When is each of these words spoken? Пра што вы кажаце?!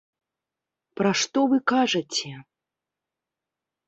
Пра 0.99 1.11
што 1.23 1.43
вы 1.51 1.57
кажаце?! 1.71 2.31